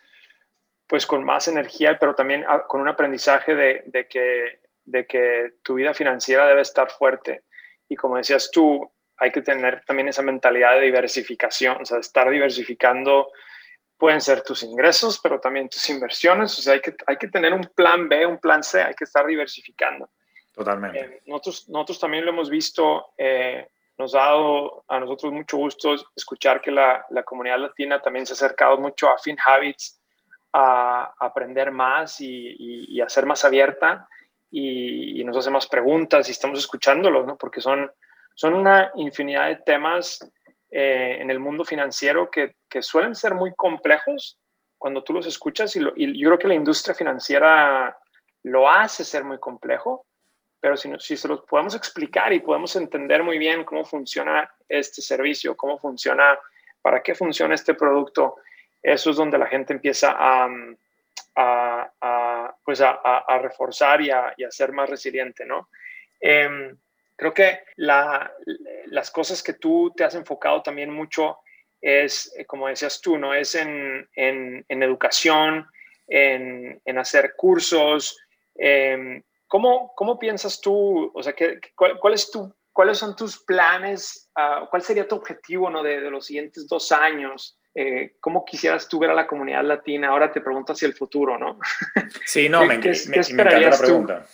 pues 0.87 1.07
con 1.07 1.25
más 1.25 1.49
energía, 1.49 1.99
pero 1.99 2.15
también 2.15 2.45
ah, 2.49 2.65
con 2.67 2.81
un 2.81 2.89
aprendizaje 2.89 3.55
de, 3.55 4.07
que, 4.09 4.61
de 4.85 5.07
que 5.07 5.55
tu 5.63 5.75
vida 5.75 5.95
financiera 5.95 6.47
debe 6.47 6.63
estar 6.63 6.91
fuerte. 6.91 7.45
Y 7.89 7.97
como 7.97 8.17
decías 8.17 8.51
tú, 8.51 8.91
hay 9.17 9.31
que 9.31 9.43
tener 9.43 9.83
también 9.85 10.09
esa 10.09 10.23
mentalidad 10.23 10.75
de 10.75 10.83
diversificación, 10.83 11.83
o 11.83 11.85
sea, 11.85 11.99
estar 11.99 12.31
diversificando 12.31 13.31
pueden 13.99 14.21
ser 14.21 14.43
tus 14.43 14.63
ingresos, 14.63 15.19
pero 15.23 15.41
también 15.41 15.69
tus 15.69 15.89
inversiones, 15.89 16.59
o 16.59 16.63
sea, 16.63 16.75
hay 16.75 16.81
que, 16.81 16.95
hay 17.07 17.17
que 17.17 17.29
tener 17.29 17.55
un 17.55 17.65
plan 17.75 18.09
B, 18.09 18.27
un 18.27 18.39
plan 18.39 18.63
C, 18.63 18.83
hay 18.83 18.95
que 18.95 19.05
estar 19.05 19.27
diversificando. 19.27 20.11
Totalmente. 20.53 21.01
Eh, 21.01 21.23
nosotros, 21.27 21.69
nosotros 21.69 22.01
también 22.01 22.25
lo 22.25 22.31
hemos 22.31 22.51
visto, 22.51 23.13
eh, 23.17 23.69
nos 23.99 24.15
ha 24.15 24.19
dado 24.19 24.85
a 24.89 25.01
nosotros 25.01 25.33
mucho 25.33 25.57
gusto 25.57 25.95
escuchar 26.15 26.61
que 26.61 26.71
la, 26.71 27.07
la, 27.11 27.23
comunidad 27.23 27.59
latina 27.59 28.01
también 28.01 28.27
se 28.27 28.33
ha 28.33 28.35
acercado 28.35 28.77
mucho 28.79 29.09
a 29.09 29.19
FinHabits 29.19 29.99
aprender 30.59 31.71
más 31.71 32.21
y, 32.21 32.99
ser 33.09 33.27
más 33.27 33.45
abierta 33.45 34.09
y, 34.51 35.23
nos 35.25 35.37
hace 35.37 35.51
más 35.51 35.67
preguntas 35.67 36.29
y 36.29 36.33
estamos 36.33 36.59
escuchándolos, 36.59 37.27
¿no? 37.27 37.37
Porque 37.37 37.61
son, 37.61 37.91
son 38.35 38.55
una 38.55 38.91
infinidad 38.95 39.49
de 39.49 39.57
temas 39.57 40.19
eh, 40.71 41.19
en 41.21 41.31
el 41.31 41.41
mundo 41.41 41.65
financiero 41.65 42.31
que, 42.31 42.55
suelen 42.81 43.15
ser 43.15 43.35
muy 43.35 43.55
complejos 43.55 44.39
cuando 44.77 45.03
tú 45.03 45.15
los 45.15 45.27
escuchas 45.27 45.75
y, 45.77 45.81
y, 45.97 46.19
yo 46.19 46.29
creo 46.29 46.39
que 46.39 46.49
la 46.49 46.55
industria 46.55 46.95
financiera 46.95 47.97
lo 48.43 48.71
hace 48.71 49.03
ser 49.03 49.25
muy 49.25 49.39
complejo, 49.39 50.07
pero 50.61 50.77
si, 50.77 50.91
si 50.99 51.17
se 51.17 51.29
los 51.29 51.41
podemos 51.43 51.75
explicar 51.75 52.33
y 52.33 52.41
podemos 52.41 52.77
entender 52.77 53.23
muy 53.23 53.39
bien 53.39 53.65
cómo 53.65 53.85
funciona 53.85 54.51
este 54.69 55.03
servicio, 55.03 55.57
cómo 55.57 55.79
funciona, 55.79 56.39
para 56.81 57.03
qué 57.03 57.15
funciona 57.15 57.55
este 57.55 57.75
producto, 57.75 58.37
eso 58.83 59.11
es 59.11 59.17
donde 59.17 59.39
la 59.39 59.47
gente 59.47 59.73
empieza 59.73 60.15
a, 60.17 60.49
pues 62.65 62.81
a, 62.81 63.39
reforzar 63.41 64.01
y, 64.01 64.11
a, 64.11 64.35
ser 64.51 64.73
más 64.73 64.89
resiliente, 64.89 65.45
¿no? 65.45 65.69
Em, 66.21 66.77
creo 67.17 67.35
que 67.35 67.61
las 67.77 69.11
cosas 69.11 69.43
que 69.43 69.55
tú 69.55 69.93
te 69.97 70.05
has 70.05 70.15
enfocado 70.15 70.63
también 70.63 70.91
mucho 70.91 71.39
es, 71.81 72.33
eh, 72.37 72.45
como 72.47 72.69
decías 72.69 73.01
tú, 73.01 73.19
¿no? 73.19 73.35
Es 73.35 73.55
en, 73.55 74.09
educación, 74.69 75.67
en, 76.07 76.99
hacer 76.99 77.35
cursos. 77.37 78.19
Em, 78.55 79.23
¿cómo, 79.47 79.93
¿cómo, 79.95 80.19
piensas 80.19 80.61
tú, 80.61 81.11
o 81.15 81.23
sea, 81.23 81.35
cuál, 81.75 82.15
es 82.15 82.31
tu, 82.31 82.55
cuáles 82.73 82.99
son 82.99 83.15
tus 83.15 83.39
planes? 83.45 84.31
Ah, 84.35 84.67
¿Cuál 84.71 84.83
sería 84.83 85.07
tu 85.07 85.17
objetivo 85.17 85.71
¿no? 85.71 85.83
de 85.83 86.11
los 86.11 86.27
siguientes 86.27 86.67
dos 86.67 86.91
años? 86.93 87.59
Eh, 87.79 88.15
¿cómo 88.21 88.43
quisieras 88.43 88.89
tú 88.89 88.99
ver 88.99 89.11
a 89.11 89.15
la 89.15 89.27
comunidad 89.27 89.63
latina? 89.63 90.09
Ahora 90.09 90.33
te 90.33 90.41
pregunto 90.41 90.73
hacia 90.73 90.89
el 90.89 90.95
futuro, 90.95 91.37
¿no? 91.37 91.59
Sí, 92.25 92.49
no, 92.49 92.65
me, 92.65 92.81
¿qué, 92.81 92.95
me, 93.09 93.17
encanta 93.17 93.61
la 93.61 93.77
pregunta. 93.77 94.27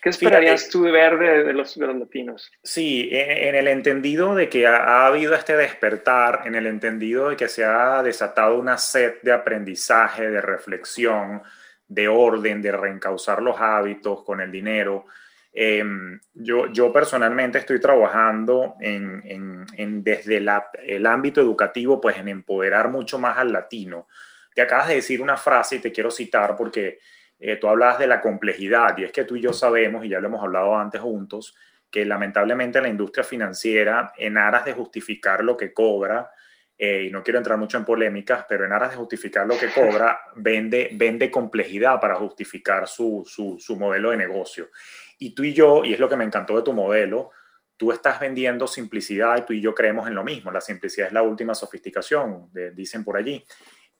¿Qué 0.00 0.10
esperarías 0.10 0.68
tú 0.70 0.84
de 0.84 0.92
ver 0.92 1.18
de, 1.18 1.52
los, 1.52 1.76
latinos? 1.76 2.48
Sí, 2.62 3.08
en, 3.10 3.56
el 3.56 3.66
entendido 3.66 4.36
de 4.36 4.48
que 4.48 4.68
ha, 4.68 5.04
habido 5.06 5.34
este 5.34 5.56
despertar, 5.56 6.42
en 6.46 6.54
el 6.54 6.68
entendido 6.68 7.30
de 7.30 7.36
que 7.36 7.48
se 7.48 7.64
ha 7.64 8.04
desatado 8.04 8.56
una 8.56 8.78
sed 8.78 9.14
de 9.22 9.32
aprendizaje, 9.32 10.30
de 10.30 10.40
reflexión, 10.40 11.42
de 11.88 12.06
orden, 12.06 12.62
de 12.62 12.70
reencauzar 12.70 13.42
los 13.42 13.60
hábitos 13.60 14.22
con 14.22 14.40
el 14.40 14.52
dinero. 14.52 15.06
Em, 15.52 16.20
yo, 16.32 16.72
yo 16.72 16.92
personalmente 16.92 17.58
estoy 17.58 17.80
trabajando 17.80 18.76
en, 18.80 19.66
en, 19.76 20.04
desde 20.04 20.36
el 20.36 21.06
ámbito 21.06 21.40
educativo, 21.40 22.00
pues 22.00 22.16
en 22.18 22.28
empoderar 22.28 22.88
mucho 22.88 23.18
más 23.18 23.36
al 23.38 23.52
latino. 23.52 24.06
Te 24.54 24.62
acabas 24.62 24.88
de 24.88 24.96
decir 24.96 25.20
una 25.20 25.36
frase 25.36 25.76
y 25.76 25.78
te 25.80 25.92
quiero 25.92 26.10
citar 26.10 26.56
porque 26.56 26.98
eh, 27.38 27.56
tú 27.56 27.68
hablabas 27.68 27.98
de 27.98 28.06
la 28.06 28.20
complejidad 28.20 28.96
y 28.98 29.04
es 29.04 29.12
que 29.12 29.24
tú 29.24 29.36
y 29.36 29.40
yo 29.40 29.52
sabemos, 29.52 30.04
y 30.04 30.10
ya 30.10 30.20
lo 30.20 30.28
hemos 30.28 30.42
hablado 30.42 30.76
antes 30.76 31.00
juntos, 31.00 31.56
que 31.90 32.04
lamentablemente 32.04 32.80
la 32.80 32.88
industria 32.88 33.24
financiera, 33.24 34.12
en 34.16 34.38
aras 34.38 34.64
de 34.64 34.72
justificar 34.72 35.42
lo 35.42 35.56
que 35.56 35.72
cobra, 35.72 36.30
eh, 36.78 37.04
y 37.08 37.10
no 37.10 37.22
quiero 37.22 37.38
entrar 37.38 37.58
mucho 37.58 37.76
en 37.76 37.84
polémicas, 37.84 38.46
pero 38.48 38.64
en 38.64 38.72
aras 38.72 38.90
de 38.90 38.96
justificar 38.96 39.46
lo 39.46 39.58
que 39.58 39.68
cobra, 39.68 40.20
vende, 40.36 40.90
vende 40.92 41.30
complejidad 41.30 42.00
para 42.00 42.14
justificar 42.14 42.86
su, 42.86 43.24
su, 43.26 43.58
su 43.58 43.76
modelo 43.76 44.10
de 44.10 44.16
negocio. 44.16 44.70
Y 45.20 45.34
tú 45.34 45.44
y 45.44 45.52
yo, 45.52 45.84
y 45.84 45.92
es 45.92 46.00
lo 46.00 46.08
que 46.08 46.16
me 46.16 46.24
encantó 46.24 46.56
de 46.56 46.62
tu 46.62 46.72
modelo, 46.72 47.30
tú 47.76 47.92
estás 47.92 48.18
vendiendo 48.18 48.66
simplicidad 48.66 49.36
y 49.36 49.42
tú 49.42 49.52
y 49.52 49.60
yo 49.60 49.74
creemos 49.74 50.08
en 50.08 50.14
lo 50.14 50.24
mismo. 50.24 50.50
La 50.50 50.62
simplicidad 50.62 51.08
es 51.08 51.12
la 51.12 51.22
última 51.22 51.54
sofisticación, 51.54 52.48
dicen 52.74 53.04
por 53.04 53.18
allí. 53.18 53.44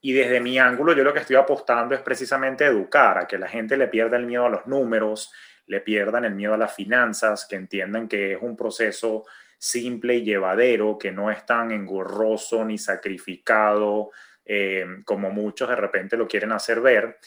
Y 0.00 0.14
desde 0.14 0.40
mi 0.40 0.58
ángulo, 0.58 0.94
yo 0.94 1.04
lo 1.04 1.12
que 1.12 1.20
estoy 1.20 1.36
apostando 1.36 1.94
es 1.94 2.00
precisamente 2.00 2.64
educar 2.64 3.18
a 3.18 3.28
que 3.28 3.38
la 3.38 3.48
gente 3.48 3.76
le 3.76 3.88
pierda 3.88 4.16
el 4.16 4.24
miedo 4.24 4.46
a 4.46 4.48
los 4.50 4.66
números, 4.66 5.30
le 5.66 5.82
pierdan 5.82 6.24
el 6.24 6.34
miedo 6.34 6.54
a 6.54 6.58
las 6.58 6.74
finanzas, 6.74 7.46
que 7.46 7.56
entiendan 7.56 8.08
que 8.08 8.32
es 8.32 8.38
un 8.40 8.56
proceso 8.56 9.26
simple 9.58 10.16
y 10.16 10.24
llevadero, 10.24 10.96
que 10.98 11.12
no 11.12 11.30
es 11.30 11.44
tan 11.44 11.70
engorroso 11.70 12.64
ni 12.64 12.78
sacrificado 12.78 14.10
eh, 14.42 14.86
como 15.04 15.30
muchos 15.30 15.68
de 15.68 15.76
repente 15.76 16.16
lo 16.16 16.26
quieren 16.26 16.50
hacer 16.52 16.80
ver 16.80 17.18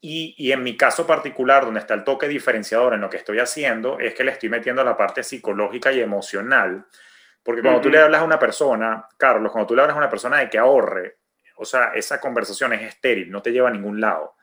y, 0.00 0.52
en 0.52 0.62
mi 0.62 0.76
caso 0.76 1.06
particular, 1.06 1.64
donde 1.64 1.80
está 1.80 1.94
el 1.94 2.04
toque 2.04 2.28
diferenciador 2.28 2.94
en 2.94 3.00
lo 3.00 3.10
que 3.10 3.16
estoy 3.16 3.40
haciendo, 3.40 3.98
es 3.98 4.14
que 4.14 4.22
le 4.22 4.30
estoy 4.30 4.48
metiendo 4.48 4.84
la 4.84 4.96
parte 4.96 5.24
psicológica 5.24 5.90
y 5.92 6.00
emocional. 6.00 6.86
Porque 7.42 7.62
cuando 7.62 7.80
tú 7.80 7.90
le 7.90 7.98
hablas 7.98 8.20
a 8.20 8.24
una 8.24 8.38
persona, 8.38 9.08
Carlos, 9.16 9.50
cuando 9.50 9.66
tú 9.66 9.74
le 9.74 9.82
hablas 9.82 9.96
a 9.96 9.98
una 9.98 10.10
persona 10.10 10.38
de 10.38 10.48
que 10.48 10.58
ahorre, 10.58 11.18
o 11.56 11.64
sea, 11.64 11.92
esa 11.94 12.20
conversación 12.20 12.72
es 12.74 12.82
estéril, 12.82 13.30
no 13.30 13.42
te 13.42 13.50
lleva 13.50 13.68
a 13.68 13.72
ningún 13.72 14.00
lado. 14.00 14.36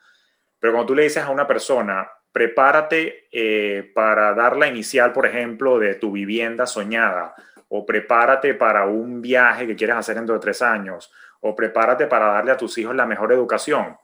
Pero 0.58 0.74
cuando 0.74 0.88
tú 0.88 0.94
le 0.94 1.04
dices 1.04 1.22
a 1.22 1.30
una 1.30 1.46
persona, 1.46 2.06
prepárate 2.30 3.28
eh, 3.32 3.90
para 3.94 4.34
dar 4.34 4.58
la 4.58 4.66
inicial, 4.66 5.12
por 5.12 5.24
ejemplo, 5.24 5.78
de 5.78 5.94
tu 5.94 6.12
vivienda 6.12 6.66
soñada, 6.66 7.34
o 7.68 7.86
prepárate 7.86 8.52
para 8.52 8.84
un 8.84 9.22
viaje 9.22 9.66
que 9.66 9.76
quieres 9.76 9.96
hacer 9.96 10.16
dentro 10.16 10.34
de 10.34 10.40
tres 10.40 10.60
años, 10.60 11.10
o 11.40 11.54
prepárate 11.56 12.06
para 12.06 12.26
darle 12.26 12.52
a 12.52 12.56
tus 12.58 12.76
hijos 12.76 12.94
la 12.94 13.06
mejor 13.06 13.32
educación 13.32 13.96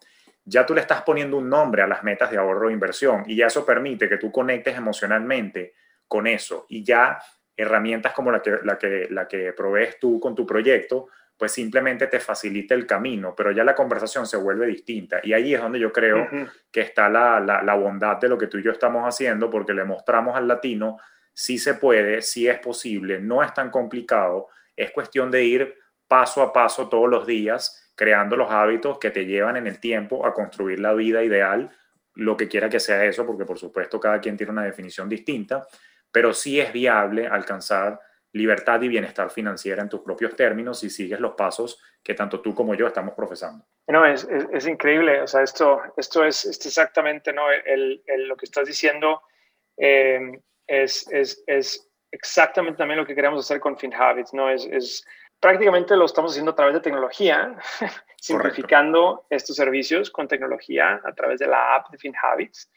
ya 0.45 0.67
tú 0.67 0.75
le 0.75 0.81
estás 0.81 1.03
poniendo 1.03 1.37
un 1.37 1.49
nombre 1.49 1.83
a 1.83 1.87
las 1.87 2.03
metas 2.03 2.31
de 2.31 2.39
ahorro 2.39 2.69
e 2.69 2.73
inversión 2.73 3.25
y 3.27 3.37
ya 3.37 3.47
eso 3.47 3.65
permite 3.65 4.09
que 4.09 4.19
tú 4.19 4.33
conectes 4.33 4.77
emocionalmente 4.77 5.75
con 6.09 6.27
eso 6.27 6.67
y 6.69 6.85
ya 6.85 7.19
herramientas 7.57 8.13
como 8.13 8.31
la 8.31 8.43
que, 8.43 8.59
la 8.63 8.79
que, 8.79 9.09
la 9.11 9.29
que 9.29 9.53
provees 9.53 9.99
tú 9.99 10.19
con 10.19 10.35
tu 10.35 10.47
proyecto, 10.47 11.09
pues 11.37 11.53
simplemente 11.53 12.07
te 12.07 12.21
facilita 12.21 12.75
el 12.75 12.87
camino, 12.87 13.35
pero 13.37 13.51
ya 13.51 13.65
la 13.65 13.75
conversación 13.75 14.27
se 14.27 14.37
vuelve 14.37 14.67
distinta. 14.67 15.21
Y 15.23 15.33
ahí 15.33 15.55
es 15.55 15.61
donde 15.61 15.79
yo 15.79 15.93
creo 15.93 16.29
que 16.71 16.81
está 16.81 17.09
la, 17.09 17.41
la, 17.41 17.75
bondad 17.75 18.19
de 18.19 18.29
lo 18.29 18.39
que 18.39 18.47
tú 18.47 18.59
y 18.59 18.63
yo 18.63 18.71
estamos 18.71 19.05
haciendo, 19.05 19.51
porque 19.51 19.75
le 19.75 19.85
mostramos 19.85 20.37
al 20.37 20.47
latino 20.47 20.99
si 21.35 21.59
se 21.59 21.75
puede, 21.75 22.23
si 22.23 22.47
es 22.47 22.59
posible, 22.59 23.19
no 23.19 23.43
es 23.43 23.55
tan 23.55 23.71
complicado 23.71 24.49
Es 24.77 24.91
cuestión 24.91 25.31
de 25.31 25.45
ir 25.45 25.75
paso 26.13 26.43
a 26.43 26.53
paso 26.53 26.91
todos 26.91 27.09
los 27.09 27.27
días, 27.27 27.91
creando 27.95 28.37
los 28.37 28.51
hábitos 28.51 28.99
que 28.99 29.11
te 29.11 29.25
llevan 29.25 29.57
en 29.57 29.67
el 29.67 29.81
tiempo 29.81 30.27
a 30.27 30.35
construir 30.35 30.79
la 30.79 30.93
vida 30.93 31.25
ideal, 31.25 31.71
lo 32.13 32.37
que 32.37 32.49
quiera 32.49 32.69
que 32.69 32.81
sea 32.81 33.03
eso, 33.07 33.25
porque 33.25 33.47
por 33.47 33.59
supuesto 33.59 33.99
cada 33.99 34.21
quien 34.21 34.37
tiene 34.37 34.53
una 34.53 34.63
definición 34.63 35.09
distinta, 35.09 35.67
pero 36.11 36.35
sí 36.35 36.61
es 36.61 36.71
viable 36.71 37.27
alcanzar 37.27 37.99
libertad 38.33 38.83
y 38.83 38.89
bienestar 38.89 39.31
financiera 39.31 39.81
en 39.81 39.89
tus 39.89 40.03
propios 40.03 40.37
términos 40.37 40.81
si 40.81 40.91
sigues 40.91 41.19
los 41.19 41.33
pasos 41.33 41.83
que 42.03 42.13
tanto 42.13 42.43
tú 42.43 42.55
como 42.55 42.75
yo 42.75 42.87
estamos 42.87 43.15
profesando. 43.15 43.65
No, 43.89 44.05
es, 44.05 44.29
es, 44.53 44.67
increíble, 44.67 45.23
o 45.23 45.27
sea, 45.27 45.43
esto, 45.43 45.81
esto 45.97 46.27
es, 46.27 46.45
exactamente 46.45 47.33
¿no? 47.33 47.51
El, 47.51 48.03
lo 48.29 48.37
que 48.37 48.45
estás 48.45 48.67
diciendo, 48.67 49.23
eh, 49.79 50.39
es, 50.67 51.07
es, 51.11 51.89
exactamente 52.11 52.77
también 52.77 53.01
lo 53.01 53.07
que 53.07 53.15
queremos 53.15 53.41
hacer 53.41 53.61
con 53.61 53.79
FinHabits, 53.79 54.35
¿no? 54.35 54.51
Es, 54.51 55.07
prácticamente 55.43 55.97
lo 55.97 56.05
estamos 56.05 56.31
haciendo 56.31 56.53
a 56.53 56.55
través 56.55 56.75
de 56.75 56.81
tecnología, 56.81 57.57
simplificando 58.17 59.27
estos 59.29 59.57
servicios 59.57 60.09
con 60.09 60.29
tecnología 60.29 61.01
a 61.05 61.13
través 61.13 61.41
de 61.41 61.49
la 61.49 61.75
app 61.75 61.91
de 61.91 61.99
FinHabits. 61.99 62.71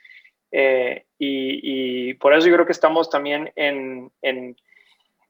Eh, 0.51 1.05
y, 1.19 2.09
y, 2.09 2.13
por 2.15 2.33
eso 2.33 2.47
yo 2.47 2.55
creo 2.55 2.65
que 2.65 2.71
estamos 2.71 3.07
también 3.09 3.51
en, 3.55 4.11
en 4.23 4.55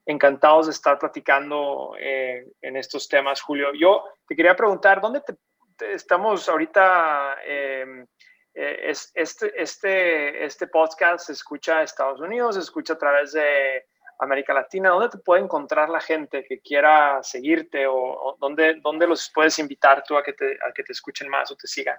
encantados 0.05 0.67
de 0.67 0.71
estar 0.71 0.97
platicando 0.97 1.95
eh, 1.99 2.47
en 2.61 2.77
estos 2.77 3.09
temas, 3.09 3.41
Julio. 3.41 3.73
Yo 3.73 4.05
te 4.25 4.35
quería 4.35 4.55
preguntar, 4.55 5.01
¿dónde 5.01 5.21
estamos 5.91 6.47
ahorita? 6.47 7.37
Em, 7.45 8.07
eh, 8.53 8.79
es, 8.83 9.11
este, 9.13 9.51
este, 9.61 10.45
este 10.45 10.67
podcast 10.67 11.25
se 11.25 11.33
escucha 11.33 11.79
en 11.79 11.83
Estados 11.83 12.21
Unidos, 12.21 12.55
se 12.55 12.61
escucha 12.61 12.93
a 12.93 12.97
través 12.97 13.33
de 13.33 13.87
América 14.19 14.53
Latina. 14.53 14.89
¿Dónde 14.89 15.09
te 15.09 15.17
puede 15.17 15.43
encontrar 15.43 15.89
la 15.89 15.99
gente 15.99 16.45
que 16.47 16.59
quiera 16.59 17.19
seguirte 17.23 17.85
o, 17.87 18.37
dónde, 18.39 18.79
dónde, 18.81 19.07
los 19.07 19.31
puedes 19.33 19.57
invitar 19.59 20.03
tú 20.07 20.17
a 20.17 20.23
que, 20.23 20.33
te, 20.33 20.57
a 20.67 20.71
que 20.73 20.83
te 20.83 20.91
escuchen 20.91 21.29
más 21.29 21.51
o 21.51 21.55
te 21.55 21.67
sigan? 21.67 21.97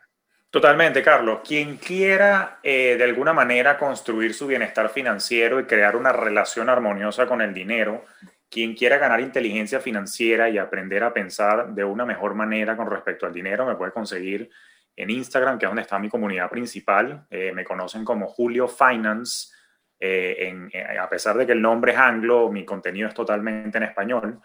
Totalmente, 0.50 1.02
Carlos. 1.02 1.40
Quien 1.44 1.76
quiera 1.76 2.60
eh, 2.62 2.94
de 2.96 3.04
alguna 3.04 3.32
manera 3.32 3.76
construir 3.76 4.32
su 4.32 4.46
bienestar 4.46 4.88
financiero 4.88 5.60
y 5.60 5.64
crear 5.64 5.96
una 5.96 6.12
relación 6.12 6.68
armoniosa 6.68 7.26
con 7.26 7.42
el 7.42 7.52
dinero, 7.52 8.04
quien 8.48 8.74
quiera 8.74 8.96
ganar 8.96 9.20
inteligencia 9.20 9.80
financiera 9.80 10.48
y 10.48 10.56
aprender 10.56 11.04
a 11.04 11.12
pensar 11.12 11.74
de 11.74 11.84
una 11.84 12.06
mejor 12.06 12.34
manera 12.34 12.76
con 12.76 12.90
respecto 12.90 13.26
al 13.26 13.32
dinero, 13.32 13.66
me 13.66 13.74
puede 13.74 13.92
conseguir 13.92 14.48
en 14.96 15.10
Instagram, 15.10 15.58
que 15.58 15.66
es 15.66 15.70
donde 15.70 15.82
está 15.82 15.98
mi 15.98 16.08
comunidad 16.08 16.48
principal. 16.48 17.26
Eh, 17.28 17.52
me 17.52 17.64
conocen 17.64 18.04
como 18.04 18.26
Julio 18.26 18.66
Finance. 18.66 19.52
Eh, 19.98 20.70
a 21.00 21.08
pesar 21.08 21.36
de 21.36 21.46
que 21.46 21.52
el 21.52 21.62
nombre 21.62 21.92
es 21.92 21.98
anglo, 21.98 22.50
mi 22.50 22.64
contenido 22.64 23.08
es 23.08 23.14
totalmente 23.14 23.78
en 23.78 23.84
español. 23.84 24.40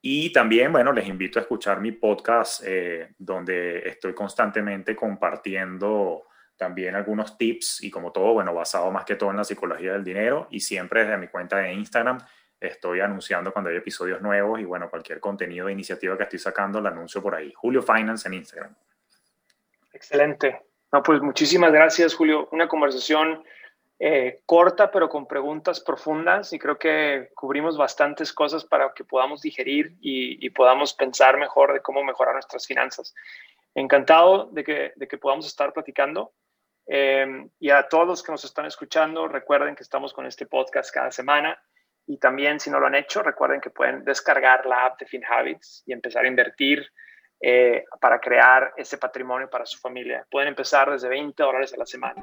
Y 0.00 0.32
también, 0.32 0.72
bueno, 0.72 0.92
les 0.92 1.08
invito 1.08 1.38
a 1.38 1.42
escuchar 1.42 1.80
mi 1.80 1.92
podcast 1.92 2.62
eh, 2.64 3.14
donde 3.18 3.88
estoy 3.88 4.14
constantemente 4.14 4.94
compartiendo 4.94 6.24
también 6.56 6.94
algunos 6.94 7.36
tips 7.36 7.82
y 7.82 7.90
como 7.90 8.12
todo, 8.12 8.32
bueno, 8.32 8.54
basado 8.54 8.90
más 8.90 9.04
que 9.04 9.16
todo 9.16 9.30
en 9.30 9.36
la 9.36 9.44
psicología 9.44 9.92
del 9.92 10.04
dinero 10.04 10.46
y 10.50 10.60
siempre 10.60 11.04
desde 11.04 11.18
mi 11.18 11.28
cuenta 11.28 11.58
de 11.58 11.72
Instagram 11.72 12.18
estoy 12.58 13.00
anunciando 13.00 13.52
cuando 13.52 13.70
hay 13.70 13.76
episodios 13.76 14.22
nuevos 14.22 14.60
y 14.60 14.64
bueno, 14.64 14.88
cualquier 14.88 15.20
contenido 15.20 15.66
de 15.66 15.72
iniciativa 15.72 16.16
que 16.16 16.22
estoy 16.22 16.38
sacando 16.38 16.80
lo 16.80 16.88
anuncio 16.88 17.22
por 17.22 17.34
ahí. 17.34 17.52
Julio 17.54 17.82
Finance 17.82 18.28
en 18.28 18.34
Instagram. 18.34 18.74
Excelente. 19.92 20.62
No, 20.92 21.02
pues 21.02 21.20
muchísimas 21.20 21.72
gracias, 21.72 22.14
Julio. 22.14 22.48
Una 22.52 22.68
conversación 22.68 23.42
eh, 23.98 24.42
corta, 24.44 24.90
pero 24.90 25.08
con 25.08 25.26
preguntas 25.26 25.80
profundas 25.80 26.52
y 26.52 26.58
creo 26.58 26.78
que 26.78 27.30
cubrimos 27.34 27.78
bastantes 27.78 28.30
cosas 28.32 28.62
para 28.64 28.92
que 28.92 29.04
podamos 29.04 29.40
digerir 29.40 29.94
y, 30.00 30.50
podamos 30.50 30.92
pensar 30.92 31.38
mejor 31.38 31.72
de 31.72 31.80
cómo 31.80 32.04
mejorar 32.04 32.34
nuestras 32.34 32.66
finanzas. 32.66 33.14
Encantado 33.74 34.50
de 34.52 34.64
que, 34.64 35.18
podamos 35.18 35.46
estar 35.46 35.72
platicando. 35.72 36.32
Eh, 36.88 37.48
y 37.58 37.70
a 37.70 37.88
todos 37.88 38.06
los 38.06 38.22
que 38.22 38.32
nos 38.32 38.44
están 38.44 38.66
escuchando, 38.66 39.28
recuerden 39.28 39.74
que 39.74 39.82
estamos 39.82 40.12
con 40.12 40.26
este 40.26 40.46
podcast 40.46 40.92
cada 40.92 41.10
semana. 41.10 41.58
Y 42.06 42.18
también, 42.18 42.60
si 42.60 42.70
no 42.70 42.78
lo 42.78 42.86
han 42.86 42.94
hecho, 42.94 43.22
recuerden 43.22 43.60
que 43.60 43.70
pueden 43.70 44.04
descargar 44.04 44.66
la 44.66 44.86
app 44.86 45.00
de 45.00 45.06
FinHabits 45.06 45.82
y 45.86 45.92
empezar 45.92 46.24
a 46.24 46.28
invertir 46.28 46.86
eh, 47.40 47.84
para 48.00 48.20
crear 48.20 48.72
ese 48.76 48.98
patrimonio 48.98 49.48
para 49.50 49.66
su 49.66 49.78
familia. 49.78 50.26
Pueden 50.30 50.48
empezar 50.48 50.90
desde 50.90 51.08
20 51.08 51.42
dólares 51.42 51.72
a 51.74 51.78
la 51.78 51.86
semana. 51.86 52.22